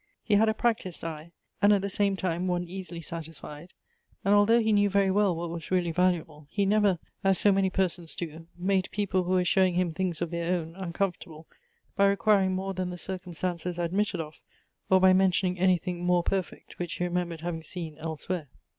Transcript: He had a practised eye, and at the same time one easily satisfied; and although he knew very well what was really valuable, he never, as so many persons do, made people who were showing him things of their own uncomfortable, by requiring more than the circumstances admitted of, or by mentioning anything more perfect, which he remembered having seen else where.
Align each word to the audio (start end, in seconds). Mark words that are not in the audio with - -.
He 0.23 0.33
had 0.33 0.49
a 0.49 0.55
practised 0.55 1.03
eye, 1.03 1.31
and 1.61 1.71
at 1.71 1.83
the 1.83 1.87
same 1.87 2.15
time 2.15 2.47
one 2.47 2.63
easily 2.63 3.01
satisfied; 3.01 3.71
and 4.25 4.33
although 4.33 4.59
he 4.59 4.73
knew 4.73 4.89
very 4.89 5.11
well 5.11 5.35
what 5.35 5.51
was 5.51 5.69
really 5.69 5.91
valuable, 5.91 6.47
he 6.49 6.65
never, 6.65 6.97
as 7.23 7.37
so 7.37 7.51
many 7.51 7.69
persons 7.69 8.15
do, 8.15 8.47
made 8.57 8.89
people 8.91 9.25
who 9.25 9.33
were 9.33 9.45
showing 9.45 9.75
him 9.75 9.93
things 9.93 10.19
of 10.19 10.31
their 10.31 10.55
own 10.55 10.75
uncomfortable, 10.75 11.45
by 11.95 12.07
requiring 12.07 12.53
more 12.55 12.73
than 12.73 12.89
the 12.89 12.97
circumstances 12.97 13.77
admitted 13.77 14.19
of, 14.19 14.41
or 14.89 14.99
by 14.99 15.13
mentioning 15.13 15.59
anything 15.59 16.03
more 16.03 16.23
perfect, 16.23 16.79
which 16.79 16.93
he 16.93 17.03
remembered 17.03 17.41
having 17.41 17.61
seen 17.61 17.95
else 17.99 18.27
where. 18.27 18.49